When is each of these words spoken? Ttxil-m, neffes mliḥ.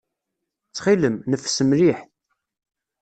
Ttxil-m, 0.67 1.15
neffes 1.29 1.57
mliḥ. 1.69 1.99